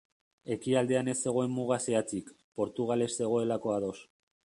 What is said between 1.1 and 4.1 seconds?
ez zegoen muga zehatzik, Portugal ez zegoelako ados.